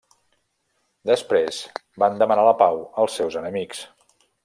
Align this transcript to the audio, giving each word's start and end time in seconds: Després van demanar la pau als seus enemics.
Després 1.09 1.61
van 2.05 2.19
demanar 2.25 2.49
la 2.51 2.57
pau 2.65 2.83
als 3.05 3.19
seus 3.23 3.41
enemics. 3.45 3.89